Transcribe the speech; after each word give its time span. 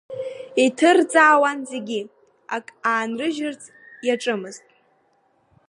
Иҭырҵаауан 0.63 1.59
зегьы, 1.71 2.01
ак 2.55 2.67
аанрыжьырц 2.91 3.63
иаҿымызт. 4.07 4.65